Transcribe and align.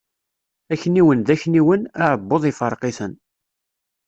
Akniwen 0.73 1.19
d 1.21 1.27
akniwen, 1.33 1.81
aɛebbuḍ 2.03 2.43
ifreq-iten. 2.51 3.13